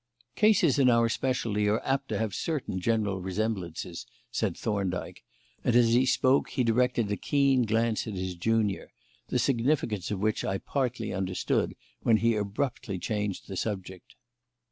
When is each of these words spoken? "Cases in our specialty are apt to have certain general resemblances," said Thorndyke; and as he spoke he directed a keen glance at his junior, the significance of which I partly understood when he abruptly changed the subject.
"Cases 0.35 0.79
in 0.79 0.89
our 0.89 1.09
specialty 1.09 1.67
are 1.67 1.79
apt 1.85 2.09
to 2.09 2.17
have 2.17 2.33
certain 2.33 2.79
general 2.79 3.21
resemblances," 3.21 4.07
said 4.31 4.57
Thorndyke; 4.57 5.23
and 5.63 5.75
as 5.75 5.93
he 5.93 6.07
spoke 6.07 6.49
he 6.49 6.63
directed 6.63 7.11
a 7.11 7.15
keen 7.15 7.65
glance 7.67 8.07
at 8.07 8.15
his 8.15 8.33
junior, 8.33 8.93
the 9.27 9.37
significance 9.37 10.09
of 10.09 10.17
which 10.19 10.43
I 10.43 10.57
partly 10.57 11.13
understood 11.13 11.75
when 12.01 12.17
he 12.17 12.35
abruptly 12.35 12.97
changed 12.97 13.47
the 13.47 13.55
subject. 13.55 14.15